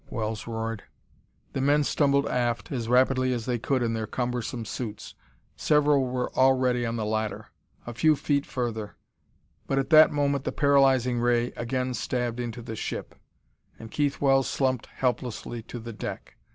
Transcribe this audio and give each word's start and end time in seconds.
Wells 0.09 0.47
roared. 0.47 0.81
The 1.53 1.61
men 1.61 1.83
stumbled 1.83 2.25
aft 2.25 2.71
as 2.71 2.87
rapidly 2.87 3.33
as 3.33 3.45
they 3.45 3.59
could 3.59 3.83
in 3.83 3.93
their 3.93 4.07
cumbersome 4.07 4.65
suits. 4.65 5.13
Several 5.55 6.07
were 6.07 6.33
already 6.33 6.87
on 6.87 6.95
the 6.95 7.05
ladder. 7.05 7.49
A 7.85 7.93
few 7.93 8.15
feet 8.15 8.43
further 8.43 8.95
But 9.67 9.77
at 9.77 9.91
that 9.91 10.09
moment 10.11 10.43
the 10.43 10.51
paralyzing 10.51 11.19
ray 11.19 11.51
again 11.51 11.93
stabbed 11.93 12.39
into 12.39 12.63
the 12.63 12.75
ship 12.75 13.13
and 13.77 13.91
Keith 13.91 14.19
Wells 14.19 14.49
slumped 14.49 14.87
helplessly 14.87 15.61
to 15.61 15.77
the 15.77 15.93
deck. 15.93 16.35